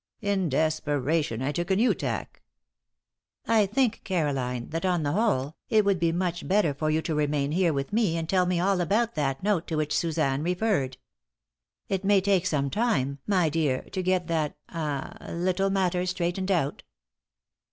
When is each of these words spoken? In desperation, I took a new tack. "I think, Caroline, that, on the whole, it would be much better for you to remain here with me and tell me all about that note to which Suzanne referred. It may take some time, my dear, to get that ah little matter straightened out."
In 0.21 0.49
desperation, 0.49 1.43
I 1.43 1.51
took 1.51 1.69
a 1.69 1.75
new 1.75 1.93
tack. 1.93 2.41
"I 3.47 3.67
think, 3.67 4.01
Caroline, 4.03 4.69
that, 4.69 4.83
on 4.83 5.03
the 5.03 5.11
whole, 5.11 5.53
it 5.69 5.85
would 5.85 5.99
be 5.99 6.11
much 6.11 6.47
better 6.47 6.73
for 6.73 6.89
you 6.89 7.03
to 7.03 7.13
remain 7.13 7.51
here 7.51 7.71
with 7.71 7.93
me 7.93 8.17
and 8.17 8.27
tell 8.27 8.47
me 8.47 8.59
all 8.59 8.81
about 8.81 9.13
that 9.13 9.43
note 9.43 9.67
to 9.67 9.75
which 9.75 9.95
Suzanne 9.95 10.41
referred. 10.41 10.97
It 11.87 12.03
may 12.03 12.19
take 12.19 12.47
some 12.47 12.71
time, 12.71 13.19
my 13.27 13.47
dear, 13.47 13.83
to 13.91 14.01
get 14.01 14.25
that 14.25 14.57
ah 14.69 15.15
little 15.29 15.69
matter 15.69 16.03
straightened 16.07 16.49
out." 16.49 16.81